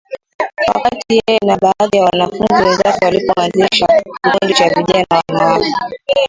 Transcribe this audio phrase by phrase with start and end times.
[0.73, 3.87] wakati yeye na baadhi ya wanafunzi wenzake walipoanzisha
[4.23, 5.75] kikundi cha Vijana Wanawake